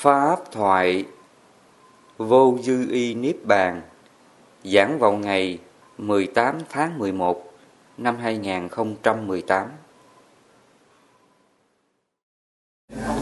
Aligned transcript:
Pháp 0.00 0.38
thoại 0.52 1.04
Vô 2.18 2.58
dư 2.62 2.90
y 2.90 3.14
Niết 3.14 3.36
Bàn 3.44 3.82
Giảng 4.64 4.98
vào 4.98 5.12
ngày 5.12 5.58
18 5.98 6.58
tháng 6.70 6.98
11 6.98 7.52
năm 7.96 8.16
2018 8.16 9.68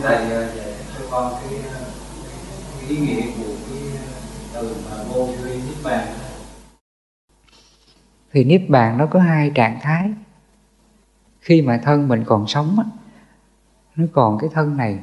Thầy 0.02 0.26
cho 0.98 1.06
con 1.10 1.32
cái, 1.42 1.60
cái 2.80 2.88
ý 2.88 2.96
nghĩa 2.96 3.22
của 3.22 3.52
cái 3.70 3.82
từ 4.54 4.76
mà 4.90 4.96
vô 5.08 5.28
dư 5.38 5.48
y 5.48 5.56
Niết 5.56 5.84
Bàn. 5.84 6.06
Thì 8.32 8.44
Niết 8.44 8.62
Bàn 8.68 8.98
nó 8.98 9.06
có 9.06 9.20
hai 9.20 9.52
trạng 9.54 9.78
thái. 9.82 10.10
Khi 11.40 11.62
mà 11.62 11.80
thân 11.84 12.08
mình 12.08 12.24
còn 12.26 12.46
sống 12.46 12.76
á 12.78 12.84
Nó 13.96 14.06
còn 14.12 14.38
cái 14.40 14.50
thân 14.54 14.76
này 14.76 14.98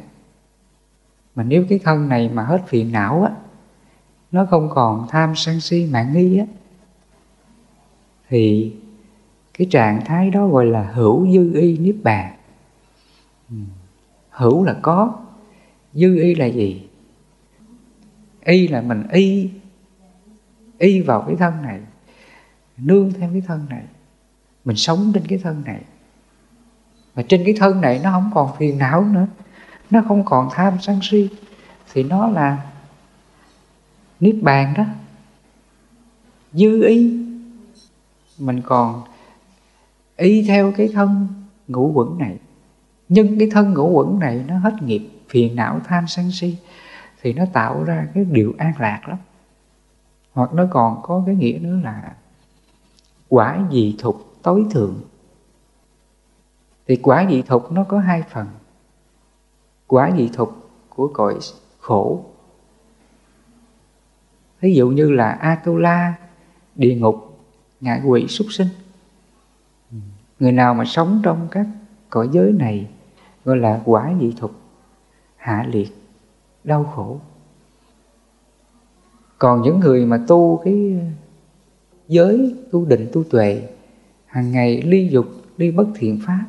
mà 1.35 1.43
nếu 1.43 1.65
cái 1.69 1.79
thân 1.79 2.09
này 2.09 2.29
mà 2.33 2.43
hết 2.43 2.61
phiền 2.67 2.91
não 2.91 3.23
á, 3.23 3.31
nó 4.31 4.45
không 4.45 4.69
còn 4.73 5.07
tham 5.09 5.35
sân 5.35 5.59
si 5.59 5.85
mạng 5.91 6.13
nghi 6.13 6.37
á, 6.37 6.45
thì 8.29 8.73
cái 9.53 9.67
trạng 9.71 10.05
thái 10.05 10.29
đó 10.29 10.47
gọi 10.47 10.65
là 10.65 10.91
hữu 10.93 11.31
dư 11.31 11.53
y 11.53 11.77
niết 11.77 11.95
bàn. 12.03 12.33
Ừ, 13.49 13.55
hữu 14.29 14.63
là 14.63 14.75
có, 14.81 15.19
dư 15.93 16.21
y 16.21 16.35
là 16.35 16.45
gì? 16.45 16.87
Y 18.45 18.67
là 18.67 18.81
mình 18.81 19.03
y 19.11 19.49
y 20.77 21.01
vào 21.01 21.21
cái 21.27 21.35
thân 21.35 21.61
này, 21.61 21.79
nương 22.77 23.13
theo 23.13 23.29
cái 23.31 23.41
thân 23.47 23.65
này, 23.69 23.83
mình 24.65 24.75
sống 24.75 25.11
trên 25.13 25.27
cái 25.27 25.39
thân 25.43 25.63
này. 25.65 25.81
Mà 27.15 27.23
trên 27.27 27.43
cái 27.45 27.55
thân 27.57 27.81
này 27.81 28.01
nó 28.03 28.11
không 28.11 28.31
còn 28.33 28.57
phiền 28.57 28.77
não 28.77 29.05
nữa 29.05 29.27
nó 29.93 30.01
không 30.07 30.25
còn 30.25 30.49
tham 30.51 30.77
sân 30.81 30.99
si. 31.01 31.29
Thì 31.93 32.03
nó 32.03 32.27
là 32.27 32.71
niết 34.19 34.35
bàn 34.41 34.73
đó. 34.77 34.83
Dư 36.53 36.83
ý 36.83 37.25
mình 38.39 38.61
còn 38.61 39.03
y 40.17 40.43
theo 40.47 40.71
cái 40.77 40.89
thân 40.93 41.27
ngũ 41.67 41.91
quẩn 41.93 42.17
này. 42.17 42.37
Nhưng 43.09 43.39
cái 43.39 43.49
thân 43.51 43.73
ngũ 43.73 43.89
quẩn 43.89 44.19
này 44.19 44.43
nó 44.47 44.57
hết 44.57 44.73
nghiệp, 44.81 45.09
phiền 45.29 45.55
não, 45.55 45.79
tham 45.85 46.07
sân 46.07 46.31
si, 46.31 46.57
thì 47.21 47.33
nó 47.33 47.45
tạo 47.53 47.83
ra 47.83 48.07
cái 48.13 48.25
điều 48.25 48.53
an 48.57 48.73
lạc 48.79 49.01
lắm. 49.07 49.17
Hoặc 50.33 50.53
nó 50.53 50.67
còn 50.71 51.01
có 51.03 51.23
cái 51.25 51.35
nghĩa 51.35 51.59
nữa 51.61 51.79
là 51.83 52.15
quả 53.29 53.59
dị 53.71 53.95
thục 53.99 54.35
tối 54.41 54.65
thượng. 54.71 55.01
Thì 56.87 56.95
quả 56.95 57.25
dị 57.29 57.41
thục 57.41 57.71
nó 57.71 57.83
có 57.83 57.99
hai 57.99 58.23
phần 58.29 58.47
quả 59.93 60.09
nhị 60.09 60.29
thục 60.33 60.69
của 60.89 61.07
cõi 61.13 61.39
khổ. 61.79 62.25
Ví 64.61 64.75
dụ 64.75 64.89
như 64.89 65.11
là 65.11 65.31
Atula, 65.31 66.13
địa 66.75 66.95
ngục, 66.95 67.39
ngạ 67.81 68.01
quỷ 68.05 68.27
súc 68.27 68.47
sinh. 68.49 68.67
Người 70.39 70.51
nào 70.51 70.73
mà 70.73 70.85
sống 70.85 71.21
trong 71.23 71.47
các 71.51 71.67
cõi 72.09 72.29
giới 72.31 72.51
này, 72.51 72.87
gọi 73.45 73.57
là 73.57 73.81
quả 73.85 74.11
nhị 74.11 74.33
thục 74.37 74.51
hạ 75.35 75.65
liệt, 75.69 75.89
đau 76.63 76.83
khổ. 76.83 77.19
Còn 79.37 79.61
những 79.61 79.79
người 79.79 80.05
mà 80.05 80.25
tu 80.27 80.61
cái 80.65 81.01
giới, 82.07 82.55
tu 82.71 82.85
định, 82.85 83.09
tu 83.13 83.23
tuệ, 83.23 83.69
hàng 84.25 84.51
ngày 84.51 84.81
ly 84.81 85.09
dục, 85.11 85.25
ly 85.57 85.71
bất 85.71 85.87
thiện 85.95 86.19
pháp, 86.25 86.45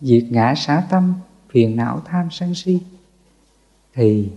diệt 0.00 0.24
ngã 0.30 0.54
xá 0.56 0.86
tâm 0.90 1.14
phiền 1.52 1.76
não 1.76 2.00
tham 2.04 2.28
sân 2.30 2.54
si, 2.54 2.80
thì 3.94 4.30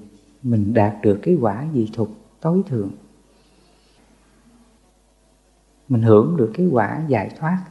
mình 0.44 0.74
đạt 0.74 0.96
được 1.02 1.20
cái 1.24 1.36
quả 1.42 1.66
dị 1.74 1.90
thục 1.94 2.10
tối 2.40 2.62
thượng. 2.68 2.92
Mình 5.90 6.02
hưởng 6.02 6.38
được 6.38 6.52
cái 6.54 6.66
quả 6.66 7.02
giải 7.08 7.32
thoát. 7.40 7.66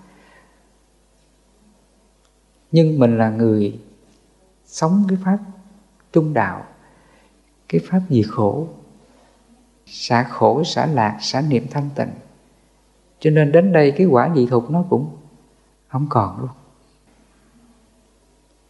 Nhưng 2.72 2.98
mình 2.98 3.18
là 3.18 3.30
người 3.30 3.80
sống 4.66 5.04
cái 5.08 5.18
pháp 5.24 5.38
trung 6.12 6.34
đạo, 6.34 6.66
cái 7.68 7.80
pháp 7.84 8.00
gì 8.08 8.22
khổ. 8.22 8.68
Xả 9.86 10.22
khổ, 10.22 10.64
xả 10.64 10.86
lạc, 10.86 11.18
xả 11.20 11.40
niệm 11.40 11.66
thanh 11.70 11.90
tịnh. 11.94 12.10
Cho 13.20 13.30
nên 13.30 13.52
đến 13.52 13.72
đây 13.72 13.92
cái 13.96 14.06
quả 14.06 14.32
dị 14.34 14.46
thục 14.46 14.70
nó 14.70 14.84
cũng 14.90 15.16
không 15.88 16.06
còn 16.10 16.40
luôn 16.40 16.50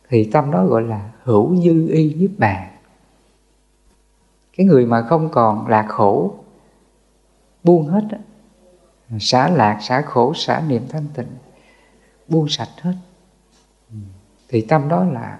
thì 0.08 0.30
tâm 0.32 0.50
đó 0.50 0.66
gọi 0.66 0.82
là 0.82 1.10
hữu 1.22 1.56
dư 1.56 1.88
y 1.88 2.14
niết 2.14 2.30
bàn. 2.38 2.70
Cái 4.56 4.66
người 4.66 4.86
mà 4.86 5.02
không 5.02 5.28
còn 5.32 5.66
lạc 5.66 5.86
khổ, 5.88 6.34
buông 7.64 7.86
hết 7.86 8.04
á, 8.10 8.18
xả 9.20 9.48
lạc, 9.48 9.78
xả 9.82 10.02
khổ, 10.02 10.34
xả 10.34 10.62
niệm 10.68 10.82
thanh 10.88 11.06
tịnh, 11.14 11.30
buông 12.28 12.48
sạch 12.48 12.68
hết. 12.80 12.94
Thì 14.48 14.60
tâm 14.60 14.88
đó 14.88 15.04
là 15.04 15.38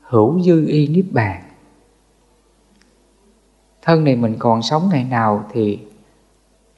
hữu 0.00 0.40
dư 0.40 0.66
y 0.66 0.88
niết 0.88 1.06
bàn. 1.10 1.42
Thân 3.82 4.04
này 4.04 4.16
mình 4.16 4.36
còn 4.38 4.62
sống 4.62 4.88
ngày 4.92 5.04
nào 5.04 5.44
thì 5.52 5.78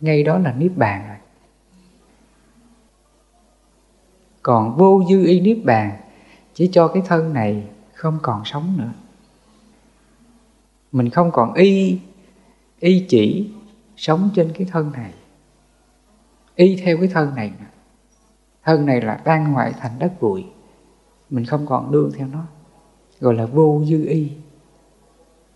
ngay 0.01 0.23
đó 0.23 0.39
là 0.39 0.53
niết 0.53 0.73
bàn 0.77 1.05
rồi. 1.09 1.17
Còn 4.43 4.77
vô 4.77 5.03
dư 5.09 5.27
y 5.27 5.41
niết 5.41 5.59
bàn 5.65 6.01
chỉ 6.55 6.71
cho 6.73 6.89
cái 6.89 7.03
thân 7.07 7.33
này 7.33 7.69
không 7.95 8.19
còn 8.23 8.45
sống 8.45 8.75
nữa. 8.79 8.93
Mình 10.93 11.11
không 11.11 11.31
còn 11.31 11.55
y 11.55 11.99
y 12.81 13.07
chỉ 13.09 13.51
sống 13.97 14.31
trên 14.35 14.53
cái 14.55 14.67
thân 14.71 14.93
này. 14.93 15.13
Y 16.55 16.77
theo 16.77 16.97
cái 16.97 17.09
thân 17.09 17.35
này 17.35 17.53
thân 18.65 18.87
này 18.87 19.01
là 19.01 19.15
tan 19.15 19.45
hoại 19.45 19.73
thành 19.81 19.93
đất 19.99 20.13
bụi. 20.21 20.45
Mình 21.31 21.45
không 21.45 21.67
còn 21.67 21.93
đương 21.93 22.13
theo 22.17 22.27
nó. 22.27 22.43
Gọi 23.21 23.35
là 23.35 23.47
vô 23.47 23.83
dư 23.85 24.05
y. 24.05 24.31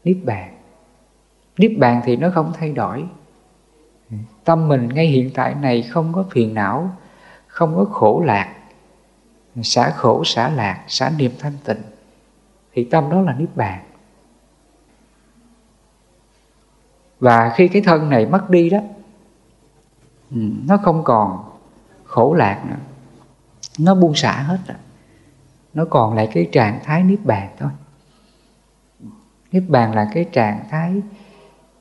Niết 0.04 0.16
bàn. 0.24 0.54
Niết 1.58 1.72
bàn 1.78 2.00
thì 2.04 2.16
nó 2.16 2.30
không 2.34 2.52
thay 2.54 2.72
đổi. 2.72 3.04
Tâm 4.44 4.68
mình 4.68 4.88
ngay 4.88 5.06
hiện 5.06 5.30
tại 5.34 5.54
này 5.54 5.82
không 5.82 6.12
có 6.12 6.24
phiền 6.30 6.54
não, 6.54 6.90
không 7.46 7.76
có 7.76 7.84
khổ 7.84 8.22
lạc 8.26 8.56
xả 9.62 9.90
khổ, 9.90 10.24
xả 10.24 10.48
lạc, 10.48 10.84
xả 10.88 11.10
niềm 11.16 11.32
thanh 11.38 11.58
tịnh. 11.64 11.82
Thì 12.72 12.84
tâm 12.84 13.10
đó 13.10 13.20
là 13.20 13.32
niết 13.32 13.56
bàn. 13.56 13.82
Và 17.18 17.52
khi 17.56 17.68
cái 17.68 17.82
thân 17.82 18.10
này 18.10 18.26
mất 18.26 18.50
đi 18.50 18.70
đó 18.70 18.78
ừ, 20.30 20.40
nó 20.66 20.76
không 20.76 21.04
còn 21.04 21.44
khổ 22.04 22.34
lạc 22.34 22.62
nữa. 22.68 22.76
Nó 23.78 23.94
buông 23.94 24.14
xả 24.14 24.42
hết 24.42 24.58
rồi. 24.66 24.76
Nó 25.74 25.84
còn 25.84 26.14
lại 26.14 26.28
cái 26.34 26.48
trạng 26.52 26.80
thái 26.84 27.02
niết 27.02 27.24
bàn 27.24 27.48
thôi. 27.58 27.70
Niết 29.52 29.62
bàn 29.68 29.94
là 29.94 30.10
cái 30.14 30.24
trạng 30.32 30.64
thái 30.70 31.02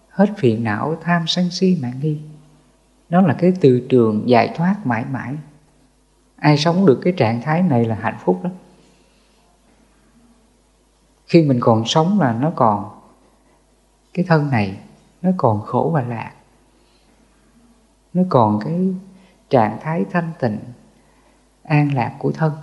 hết 0.10 0.30
phiền 0.38 0.64
não, 0.64 0.96
tham 1.02 1.28
sân 1.28 1.50
si, 1.50 1.78
mạng 1.82 2.00
nghi. 2.02 2.20
Nó 3.10 3.22
là 3.22 3.34
cái 3.34 3.54
từ 3.62 3.88
trường 3.90 4.30
giải 4.30 4.54
thoát 4.56 4.76
mãi 4.84 5.06
mãi 5.12 5.36
ai 6.44 6.58
sống 6.58 6.86
được 6.86 7.00
cái 7.04 7.14
trạng 7.18 7.42
thái 7.42 7.62
này 7.62 7.86
là 7.86 7.96
hạnh 7.96 8.18
phúc 8.20 8.40
lắm. 8.44 8.52
Khi 11.26 11.44
mình 11.44 11.60
còn 11.62 11.86
sống 11.86 12.20
là 12.20 12.34
nó 12.34 12.52
còn, 12.56 13.02
cái 14.14 14.26
thân 14.28 14.50
này 14.50 14.78
nó 15.22 15.32
còn 15.38 15.62
khổ 15.62 15.92
và 15.94 16.02
lạc. 16.02 16.32
Nó 18.14 18.24
còn 18.30 18.60
cái 18.66 18.94
trạng 19.50 19.78
thái 19.82 20.06
thanh 20.12 20.32
tịnh, 20.40 20.60
an 21.64 21.94
lạc 21.94 22.16
của 22.20 22.32
thân. 22.32 22.54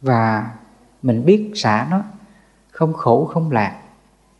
Và 0.00 0.52
mình 1.02 1.24
biết 1.24 1.52
xả 1.54 1.86
nó, 1.90 2.02
không 2.70 2.92
khổ, 2.92 3.24
không 3.24 3.50
lạc, 3.50 3.82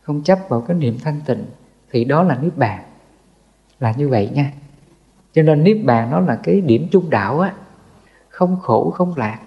không 0.02 0.22
chấp 0.22 0.38
vào 0.48 0.60
cái 0.60 0.76
niệm 0.76 0.98
thanh 1.02 1.20
tịnh, 1.26 1.46
thì 1.90 2.04
đó 2.04 2.22
là 2.22 2.38
niết 2.38 2.56
bàn. 2.56 2.84
Là 3.80 3.92
như 3.92 4.08
vậy 4.08 4.30
nha 4.34 4.52
cho 5.38 5.42
nên 5.42 5.64
niết 5.64 5.78
bàn 5.84 6.10
nó 6.10 6.20
là 6.20 6.40
cái 6.42 6.60
điểm 6.60 6.88
trung 6.90 7.10
đạo 7.10 7.40
á, 7.40 7.54
không 8.28 8.56
khổ, 8.60 8.90
không 8.90 9.16
lạc. 9.16 9.40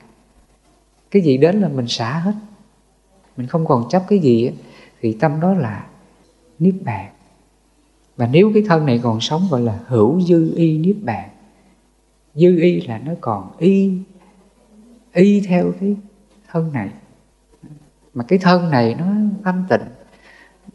Cái 1.12 1.22
gì 1.22 1.38
đến 1.38 1.62
là 1.62 1.68
mình 1.68 1.88
xả 1.88 2.20
hết. 2.20 2.34
Mình 3.38 3.48
không 3.48 3.66
còn 3.66 3.90
chấp 3.90 4.04
cái 4.08 4.20
gì 4.20 4.48
á, 4.48 4.54
thì 5.02 5.18
tâm 5.20 5.40
đó 5.40 5.54
là 5.54 5.86
niết 6.60 6.76
bàn. 6.84 7.10
Và 8.18 8.28
nếu 8.32 8.52
cái 8.54 8.64
thân 8.68 8.86
này 8.86 9.00
còn 9.04 9.22
sống 9.22 9.42
gọi 9.50 9.62
là 9.62 9.80
hữu 9.88 10.22
dư 10.22 10.56
y 10.56 10.78
niết 10.78 10.96
bàn, 11.04 11.30
dư 12.36 12.60
y 12.62 12.82
là 12.82 12.98
nó 13.06 13.12
còn 13.22 13.52
y 13.58 13.98
y 15.14 15.42
theo 15.42 15.72
cái 15.80 15.96
thân 16.52 16.74
này. 16.74 16.90
Mà 18.14 18.24
cái 18.28 18.40
thân 18.40 18.70
này 18.70 18.96
nó 19.00 19.06
thanh 19.44 19.64
tịnh, 19.70 19.88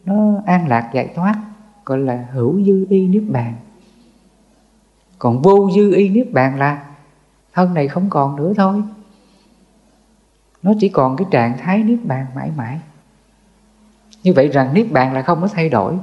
nó 0.05 0.41
an 0.45 0.67
lạc 0.67 0.91
giải 0.93 1.09
thoát, 1.15 1.35
gọi 1.85 1.97
là 1.97 2.27
hữu 2.31 2.63
dư 2.63 2.85
y 2.89 3.07
niết 3.07 3.23
bàn 3.27 3.53
còn 5.19 5.41
vô 5.41 5.69
dư 5.75 5.93
y 5.93 6.09
niết 6.09 6.33
bàn 6.33 6.59
là 6.59 6.83
thân 7.53 7.73
này 7.73 7.87
không 7.87 8.09
còn 8.09 8.35
nữa 8.35 8.53
thôi. 8.57 8.83
Nó 10.63 10.73
chỉ 10.79 10.89
còn 10.89 11.17
cái 11.17 11.27
trạng 11.31 11.57
thái 11.57 11.83
niết 11.83 11.99
bàn 12.03 12.25
mãi 12.35 12.51
mãi. 12.57 12.79
Như 14.23 14.33
vậy 14.33 14.47
rằng 14.47 14.73
niết 14.73 14.91
bàn 14.91 15.13
là 15.13 15.21
không 15.21 15.41
có 15.41 15.47
thay 15.47 15.69
đổi. 15.69 15.97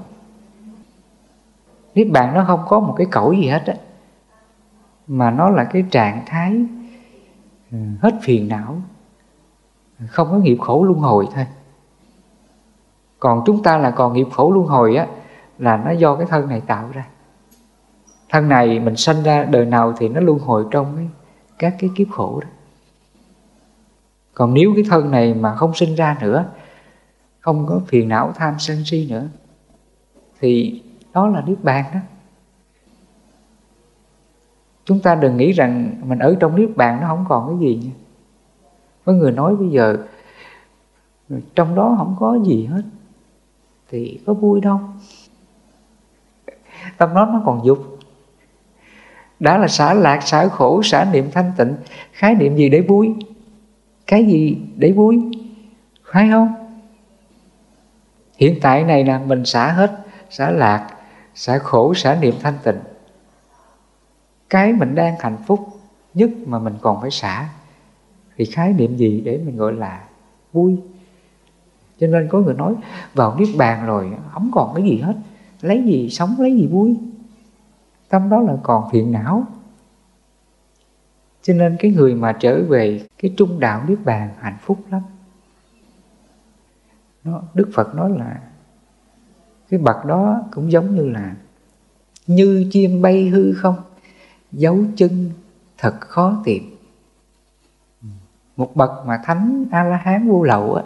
Niết 1.95 2.11
bàn 2.11 2.35
nó 2.35 2.45
không 2.47 2.61
có 2.69 2.81
một 2.81 2.95
cái 2.97 3.07
cõi 3.11 3.37
gì 3.43 3.49
hết 3.49 3.67
á. 3.67 3.75
Mà 5.07 5.31
nó 5.31 5.51
là 5.51 5.65
cái 5.65 5.85
trạng 5.91 6.23
thái 6.27 6.65
ừ, 7.71 7.79
hết 8.03 8.15
phiền 8.23 8.49
não. 8.49 8.83
Không 10.07 10.29
có 10.31 10.37
nghiệp 10.37 10.57
khổ 10.61 10.85
luân 10.85 10.99
hồi 10.99 11.29
thôi. 11.35 11.47
Còn 13.19 13.43
chúng 13.47 13.63
ta 13.63 13.79
là 13.79 13.91
còn 13.91 14.13
nghiệp 14.13 14.27
khổ 14.33 14.53
luân 14.53 14.67
hồi 14.67 14.97
á, 14.97 15.07
là 15.59 15.77
nó 15.77 15.91
do 15.91 16.17
cái 16.17 16.27
thân 16.27 16.49
này 16.49 16.61
tạo 16.61 16.89
ra 16.93 17.07
thân 18.35 18.49
này 18.49 18.81
mình 18.81 18.97
sanh 18.97 19.23
ra 19.23 19.45
đời 19.45 19.67
nào 19.67 19.95
thì 19.97 20.09
nó 20.09 20.21
luân 20.21 20.39
hồi 20.39 20.65
trong 20.71 20.97
cái, 20.97 21.09
các 21.59 21.77
cái 21.79 21.91
kiếp 21.97 22.09
khổ 22.11 22.41
đó. 22.41 22.49
Còn 24.35 24.55
nếu 24.55 24.73
cái 24.75 24.85
thân 24.89 25.11
này 25.11 25.35
mà 25.35 25.55
không 25.55 25.75
sinh 25.75 25.95
ra 25.95 26.17
nữa 26.21 26.45
không 27.41 27.67
có 27.67 27.81
phiền 27.87 28.09
não 28.09 28.33
tham 28.35 28.55
sân 28.59 28.85
si 28.85 29.07
nữa 29.11 29.27
thì 30.41 30.83
đó 31.13 31.29
là 31.29 31.43
niết 31.47 31.65
bàn 31.65 31.85
đó. 31.95 32.01
Chúng 34.85 35.01
ta 35.01 35.15
đừng 35.15 35.37
nghĩ 35.37 35.53
rằng 35.53 36.01
mình 36.05 36.19
ở 36.19 36.37
trong 36.41 36.57
niết 36.57 36.77
bàn 36.77 37.01
nó 37.01 37.07
không 37.07 37.25
còn 37.29 37.49
cái 37.49 37.69
gì 37.69 37.81
nha. 37.85 37.93
Có 39.05 39.13
người 39.13 39.33
nói 39.33 39.57
bây 39.57 39.69
giờ 39.69 39.97
trong 41.55 41.75
đó 41.75 41.95
không 41.99 42.17
có 42.19 42.39
gì 42.45 42.67
hết 42.67 42.83
thì 43.89 44.21
có 44.27 44.35
vui 44.35 44.61
đâu. 44.61 44.81
Tâm 46.99 47.15
đó 47.15 47.27
nó 47.33 47.43
còn 47.45 47.61
dục 47.65 47.94
đã 49.41 49.59
là 49.59 49.69
xả 49.69 49.95
lạc, 49.95 50.21
xả 50.23 50.49
khổ, 50.49 50.83
xả 50.83 51.07
niệm 51.13 51.31
thanh 51.33 51.53
tịnh. 51.57 51.75
Khái 52.13 52.35
niệm 52.35 52.57
gì 52.57 52.69
để 52.69 52.81
vui? 52.81 53.15
Cái 54.07 54.25
gì 54.27 54.59
để 54.77 54.93
vui? 54.93 55.21
Phải 56.13 56.29
không? 56.31 56.55
Hiện 58.39 58.59
tại 58.63 58.85
này 58.85 59.05
là 59.05 59.19
mình 59.19 59.45
xả 59.45 59.73
hết, 59.73 60.07
xả 60.31 60.51
lạc, 60.51 60.89
xả 61.35 61.59
khổ, 61.59 61.95
xả 61.95 62.19
niệm 62.21 62.35
thanh 62.43 62.59
tịnh. 62.65 62.79
Cái 64.51 64.73
mình 64.73 64.95
đang 64.95 65.15
hạnh 65.21 65.37
phúc 65.47 65.69
nhất 66.15 66.31
mà 66.47 66.59
mình 66.59 66.75
còn 66.81 67.01
phải 67.01 67.11
xả. 67.11 67.49
Thì 68.37 68.45
khái 68.45 68.73
niệm 68.73 68.97
gì 68.97 69.21
để 69.25 69.41
mình 69.47 69.57
gọi 69.57 69.73
là 69.73 70.05
vui? 70.53 70.77
Cho 72.01 72.07
nên 72.07 72.29
có 72.29 72.39
người 72.39 72.55
nói, 72.55 72.75
vào 73.15 73.37
niết 73.39 73.49
bàn 73.57 73.87
rồi, 73.87 74.11
không 74.33 74.51
còn 74.53 74.75
cái 74.75 74.85
gì 74.85 74.99
hết. 74.99 75.15
Lấy 75.61 75.83
gì 75.83 76.11
sống, 76.11 76.35
lấy 76.39 76.57
gì 76.57 76.67
vui? 76.67 76.97
Tâm 78.09 78.29
đó 78.29 78.41
là 78.41 78.57
còn 78.63 78.91
phiền 78.93 79.13
não. 79.13 79.47
Cho 81.43 81.55
nên 81.55 81.77
cái 81.79 81.91
người 81.91 82.15
mà 82.15 82.37
trở 82.41 82.63
về 82.63 83.07
cái 83.19 83.35
trung 83.37 83.61
đạo 83.61 83.85
niết 83.89 83.99
bàn 84.05 84.31
hạnh 84.41 84.57
phúc 84.61 84.79
lắm. 84.91 85.03
Nó, 87.25 87.43
đức 87.55 87.71
phật 87.75 87.95
nói 87.95 88.11
là 88.19 88.41
cái 89.71 89.81
bậc 89.81 90.05
đó 90.05 90.43
cũng 90.53 90.73
giống 90.73 90.97
như 90.97 91.09
là 91.09 91.35
như 92.27 92.67
chim 92.71 93.03
bay 93.03 93.29
hư 93.29 93.53
không 93.53 93.77
dấu 94.53 94.79
chân 94.97 95.31
thật 95.79 96.01
khó 96.01 96.43
tìm. 96.45 96.77
Một 98.57 98.77
bậc 98.77 98.91
mà 99.07 99.21
thánh 99.25 99.65
a 99.71 99.85
la 99.85 99.97
hán 99.97 100.29
vô 100.29 100.43
lậu 100.43 100.75
á 100.75 100.83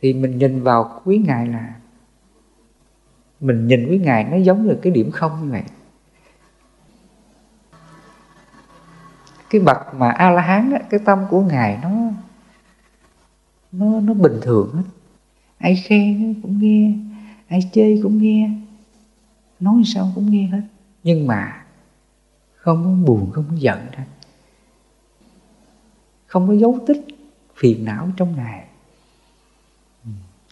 thì 0.00 0.12
mình 0.12 0.38
nhìn 0.38 0.62
vào 0.62 1.00
quý 1.04 1.18
ngài 1.26 1.46
là 1.46 1.74
mình 3.40 3.66
nhìn 3.66 3.88
quý 3.90 3.98
ngài 3.98 4.24
nó 4.24 4.36
giống 4.36 4.66
như 4.66 4.78
cái 4.82 4.92
điểm 4.92 5.10
không 5.10 5.32
như 5.42 5.50
vậy. 5.50 5.62
Cái 9.54 9.60
bậc 9.60 9.94
mà 9.94 10.10
a 10.10 10.30
la 10.30 10.42
hán 10.42 10.70
á, 10.70 10.78
cái 10.90 11.00
tâm 11.04 11.24
của 11.30 11.40
ngài 11.40 11.78
nó 11.82 11.90
nó 13.72 14.00
nó 14.00 14.14
bình 14.14 14.38
thường 14.42 14.72
hết 14.74 14.82
ai 15.58 15.76
khen 15.76 16.34
cũng 16.42 16.58
nghe, 16.58 16.92
ai 17.48 17.70
chơi 17.72 18.00
cũng 18.02 18.22
nghe, 18.22 18.50
nói 19.60 19.82
sao 19.86 20.12
cũng 20.14 20.30
nghe 20.30 20.46
hết. 20.46 20.60
Nhưng 21.04 21.26
mà 21.26 21.64
không 22.56 22.84
có 22.84 23.06
buồn, 23.06 23.30
không 23.32 23.44
có 23.50 23.56
giận 23.56 23.78
thôi 23.96 24.06
không 26.26 26.48
có 26.48 26.54
dấu 26.54 26.78
tích 26.86 27.06
phiền 27.56 27.84
não 27.84 28.08
trong 28.16 28.36
ngài. 28.36 28.64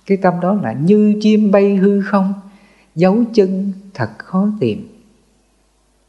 Cái 0.07 0.19
tâm 0.23 0.41
đó 0.41 0.55
là 0.55 0.73
như 0.73 1.19
chim 1.21 1.51
bay 1.51 1.77
hư 1.77 2.03
không, 2.03 2.35
dấu 2.95 3.25
chân 3.35 3.73
thật 3.95 4.11
khó 4.19 4.49
tìm. 4.61 4.89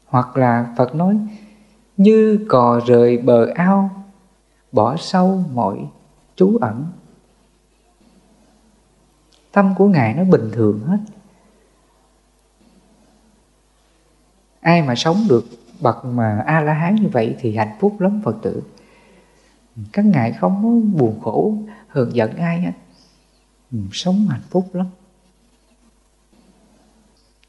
Hoặc 0.06 0.36
là 0.36 0.74
phật 0.76 0.94
nói 0.94 1.18
như 1.96 2.46
cò 2.48 2.80
rời 2.86 3.18
bờ 3.18 3.46
ao, 3.54 4.04
bỏ 4.72 4.96
sâu 4.96 5.44
mọi 5.52 5.88
trú 6.36 6.58
ẩn. 6.60 6.86
Tâm 9.52 9.74
của 9.78 9.88
ngài 9.88 10.14
nó 10.14 10.24
bình 10.24 10.50
thường 10.52 10.80
hết. 10.86 10.98
Ai 14.60 14.82
mà 14.82 14.94
sống 14.94 15.16
được 15.28 15.44
bậc 15.80 16.04
mà 16.04 16.42
a 16.46 16.60
la 16.60 16.72
hán 16.72 16.94
như 16.94 17.08
vậy 17.08 17.36
thì 17.38 17.56
hạnh 17.56 17.76
phúc 17.80 18.00
lắm 18.00 18.20
phật 18.24 18.36
tử. 18.42 18.62
Các 19.92 20.04
ngài 20.04 20.32
không 20.32 20.60
có 20.62 20.98
buồn 20.98 21.20
khổ, 21.20 21.54
hờn 21.88 22.10
giận 22.14 22.36
ai 22.36 22.60
hết. 22.60 22.72
Ừ, 23.72 23.78
sống 23.92 24.26
hạnh 24.30 24.42
phúc 24.50 24.68
lắm. 24.72 24.86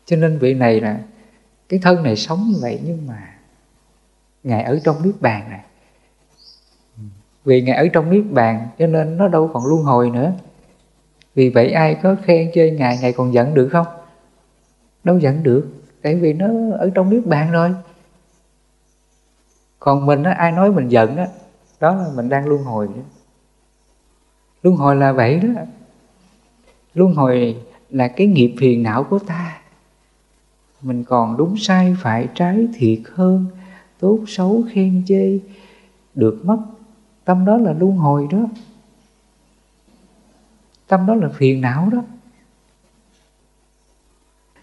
Cho 0.05 0.15
nên 0.15 0.39
vị 0.39 0.53
này 0.53 0.81
là, 0.81 0.99
cái 1.69 1.79
thân 1.83 2.03
này 2.03 2.15
sống 2.15 2.47
như 2.47 2.57
vậy 2.61 2.81
nhưng 2.85 3.07
mà 3.07 3.34
ngài 4.45 4.63
ở 4.63 4.79
trong 4.83 5.03
niết 5.03 5.21
bàn 5.21 5.49
này. 5.49 5.61
Vì 7.45 7.61
ngài 7.61 7.77
ở 7.77 7.87
trong 7.93 8.09
niết 8.09 8.23
bàn 8.31 8.67
cho 8.79 8.87
nên 8.87 9.17
nó 9.17 9.27
đâu 9.27 9.49
còn 9.53 9.65
luân 9.65 9.83
hồi 9.83 10.09
nữa. 10.09 10.31
Vì 11.35 11.49
vậy 11.49 11.71
ai 11.71 11.95
có 12.03 12.15
khen 12.23 12.51
chơi 12.53 12.71
ngài 12.71 12.97
ngài 13.01 13.13
còn 13.13 13.33
giận 13.33 13.53
được 13.53 13.69
không? 13.71 13.85
Đâu 15.03 15.19
giận 15.19 15.43
được, 15.43 15.67
tại 16.01 16.15
vì 16.15 16.33
nó 16.33 16.47
ở 16.77 16.91
trong 16.95 17.09
niết 17.09 17.25
bàn 17.25 17.51
rồi. 17.51 17.75
Còn 19.79 20.05
mình 20.05 20.23
á, 20.23 20.31
ai 20.31 20.51
nói 20.51 20.71
mình 20.71 20.87
giận 20.87 21.17
á, 21.17 21.27
đó 21.79 21.95
là 21.95 22.07
mình 22.15 22.29
đang 22.29 22.47
luân 22.47 22.63
hồi 22.63 22.87
đó. 22.87 23.01
luân 24.63 24.75
hồi 24.75 24.95
là 24.95 25.11
vậy 25.11 25.39
đó. 25.39 25.61
Luân 26.93 27.13
hồi 27.13 27.63
là 27.89 28.07
cái 28.07 28.27
nghiệp 28.27 28.55
phiền 28.59 28.83
não 28.83 29.03
của 29.03 29.19
ta. 29.19 29.61
Mình 30.81 31.03
còn 31.03 31.37
đúng 31.37 31.55
sai, 31.57 31.95
phải 32.01 32.27
trái 32.35 32.67
thiệt 32.73 32.99
hơn 33.13 33.47
tốt, 33.99 34.19
xấu, 34.27 34.63
khen 34.73 35.03
chê, 35.07 35.39
được 36.13 36.41
mất. 36.43 36.57
Tâm 37.25 37.45
đó 37.45 37.57
là 37.57 37.73
luân 37.73 37.97
hồi 37.97 38.27
đó. 38.31 38.39
Tâm 40.87 41.05
đó 41.05 41.15
là 41.15 41.29
phiền 41.29 41.61
não 41.61 41.89
đó. 41.91 42.03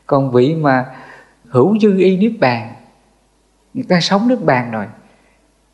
Còn 0.06 0.32
vị 0.32 0.54
mà 0.54 0.96
hữu 1.44 1.78
dư 1.78 1.98
y 1.98 2.16
niết 2.16 2.32
bàn, 2.40 2.74
người 3.74 3.84
ta 3.84 4.00
sống 4.00 4.28
niết 4.28 4.44
bàn 4.44 4.70
rồi, 4.70 4.86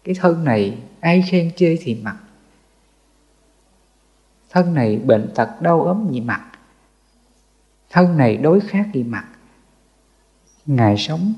cái 0.05 0.15
thân 0.15 0.45
này 0.45 0.79
ai 1.00 1.25
khen 1.31 1.50
chê 1.57 1.77
thì 1.81 1.95
mặc. 2.03 2.17
Thân 4.50 4.75
này 4.75 4.97
bệnh 4.97 5.33
tật, 5.35 5.62
đau 5.62 5.83
ốm 5.83 6.09
gì 6.11 6.21
mặc. 6.21 6.45
Thân 7.91 8.17
này 8.17 8.37
đối 8.37 8.61
khác 8.61 8.88
gì 8.95 9.03
mặc. 9.03 9.25
Ngài 10.67 10.97
sống 10.97 11.33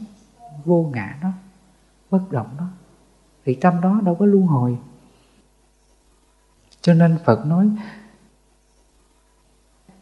vô 0.65 0.91
ngã 0.95 1.19
đó 1.23 1.29
bất 2.11 2.33
động 2.33 2.57
đó. 2.59 2.67
Thì 3.45 3.55
tâm 3.55 3.81
đó 3.81 4.00
đâu 4.05 4.14
có 4.14 4.26
luân 4.26 4.47
hồi. 4.47 4.79
Cho 6.81 6.95
nên 6.95 7.19
phật 7.25 7.47
nói 7.47 7.71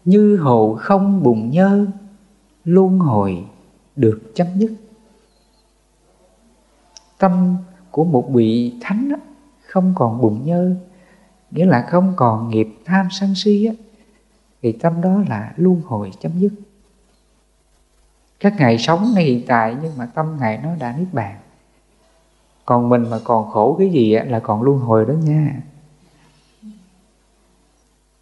như 0.05 0.37
hồ 0.37 0.75
không 0.81 1.23
bùng 1.23 1.51
nhơ 1.51 1.87
luân 2.65 2.99
hồi 2.99 3.47
được 3.97 4.23
chấm 4.35 4.47
dứt. 4.59 4.73
Tâm 7.19 7.57
của 7.91 8.05
một 8.05 8.31
vị 8.33 8.75
thánh 8.81 9.09
đó, 9.09 9.17
không 9.67 9.93
còn 9.97 10.21
bụng 10.21 10.45
nhơ 10.45 10.75
nghĩa 11.51 11.67
là 11.67 11.87
không 11.91 12.13
còn 12.17 12.49
nghiệp 12.49 12.69
tham 12.85 13.09
sân 13.11 13.35
si 13.35 13.65
á, 13.65 13.75
thì 14.63 14.73
tâm 14.73 15.01
đó 15.01 15.23
là 15.29 15.53
luân 15.57 15.83
hồi 15.85 16.11
chấm 16.21 16.39
dứt. 16.39 16.53
Các 18.41 18.55
ngài 18.59 18.79
sống 18.79 19.13
ngay 19.15 19.25
hiện 19.25 19.45
tại 19.47 19.77
nhưng 19.83 19.97
mà 19.97 20.07
tâm 20.07 20.37
ngài 20.41 20.59
nó 20.59 20.75
đã 20.75 20.97
niết 20.99 21.09
bàn 21.13 21.41
còn 22.69 22.89
mình 22.89 23.11
mà 23.11 23.19
còn 23.25 23.51
khổ 23.51 23.77
cái 23.79 23.91
gì 23.91 24.13
á, 24.13 24.25
là 24.25 24.41
còn 24.41 24.63
luân 24.63 24.79
hồi 24.79 25.05
đó 25.05 25.13
nha. 25.13 25.63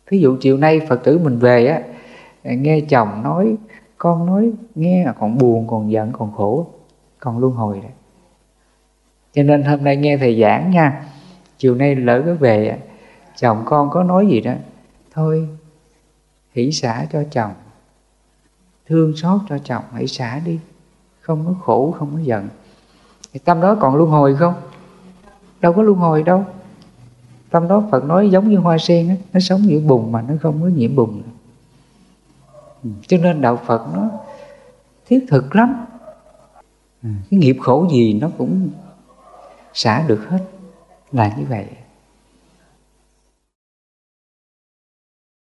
Thí 0.07 0.19
dụ 0.19 0.37
chiều 0.41 0.57
nay 0.57 0.81
phật 0.89 1.05
tử 1.05 1.19
mình 1.19 1.39
về 1.39 1.67
á 1.67 1.83
nghe 2.45 2.81
chồng 2.81 3.23
nói 3.23 3.57
con 3.99 4.27
nói 4.27 4.53
nghe 4.75 5.07
còn 5.21 5.39
buồn 5.39 5.67
còn 5.67 5.91
giận 5.91 6.13
còn 6.13 6.33
khổ 6.33 6.67
còn 7.21 7.39
luân 7.39 7.53
hồi 7.53 7.81
đấy 7.81 7.91
cho 9.33 9.43
nên 9.43 9.63
hôm 9.63 9.85
nay 9.85 9.97
nghe 9.97 10.17
thầy 10.17 10.41
giảng 10.41 10.71
nha 10.71 11.05
chiều 11.59 11.75
nay 11.75 11.95
lỡ 11.95 12.23
có 12.27 12.35
về 12.35 12.79
chồng 13.37 13.63
con 13.65 13.91
có 13.91 14.03
nói 14.03 14.27
gì 14.27 14.41
đó 14.41 14.53
thôi 15.13 15.49
hỷ 16.53 16.73
xả 16.73 17.07
cho 17.13 17.23
chồng 17.31 17.53
thương 18.87 19.17
xót 19.17 19.41
cho 19.49 19.59
chồng 19.59 19.85
hãy 19.93 20.07
xả 20.07 20.41
đi 20.45 20.59
không 21.21 21.45
có 21.47 21.55
khổ 21.65 21.95
không 21.99 22.11
có 22.13 22.21
giận 22.23 22.49
thì 23.37 23.41
tâm 23.45 23.61
đó 23.61 23.77
còn 23.81 23.97
luân 23.97 24.11
hồi 24.11 24.37
không? 24.37 24.55
Đâu 25.61 25.73
có 25.73 25.83
luân 25.83 25.99
hồi 25.99 26.23
đâu. 26.23 26.45
Tâm 27.51 27.69
đó 27.69 27.83
Phật 27.91 28.05
nói 28.05 28.31
giống 28.31 28.51
như 28.51 28.59
hoa 28.59 28.79
sen 28.79 29.09
á, 29.09 29.17
nó 29.33 29.41
sống 29.41 29.61
giữa 29.65 29.81
bùn 29.81 30.13
mà 30.13 30.23
nó 30.23 30.35
không 30.43 30.63
có 30.63 30.69
nhiễm 30.69 30.97
bùn. 30.97 31.23
Ừ, 32.85 32.91
cho 33.07 33.17
nên 33.17 33.41
đạo 33.41 33.59
Phật 33.67 33.87
nó 33.95 34.09
thiết 35.07 35.27
thực 35.29 35.57
lắm. 35.57 35.87
Ừ, 37.03 37.09
cái 37.31 37.41
nghiệp 37.41 37.57
khổ 37.61 37.87
gì 37.93 38.15
nó 38.15 38.29
cũng 38.39 38.69
xả 39.75 40.05
được 40.07 40.29
hết. 40.29 40.45
Là 41.13 41.35
như 41.39 41.45
vậy. 41.49 41.67